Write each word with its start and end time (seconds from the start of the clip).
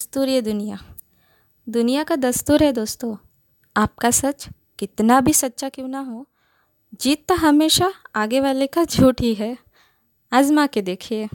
दस्तूर 0.00 0.28
ये 0.28 0.40
दुनिया। 0.42 0.78
दुनिया 1.66 2.02
का 2.04 2.16
दस्तूर 2.16 2.62
है 2.62 2.72
दोस्तों। 2.72 3.16
आपका 3.76 4.10
सच 4.10 4.46
कितना 4.78 5.20
भी 5.20 5.32
सच्चा 5.32 5.68
क्यों 5.68 5.88
ना 5.88 6.00
हो, 6.00 6.26
जीत 7.00 7.24
तो 7.28 7.34
हमेशा 7.34 7.92
आगे 8.14 8.40
वाले 8.40 8.66
का 8.66 8.84
झूठ 8.84 9.20
ही 9.20 9.32
है। 9.34 9.56
आज़मा 10.32 10.66
के 10.66 10.82
देखिए। 10.82 11.28